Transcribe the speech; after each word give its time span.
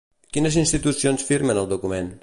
Quines 0.37 0.57
institucions 0.61 1.27
firmen 1.29 1.63
el 1.65 1.71
document? 1.77 2.13